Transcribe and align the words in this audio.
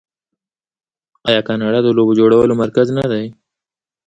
آیا 1.29 1.41
کاناډا 1.47 1.79
د 1.83 1.87
لوبو 1.97 2.17
جوړولو 2.19 2.53
مرکز 2.63 2.87
نه 2.97 3.05
دی؟ 3.11 3.25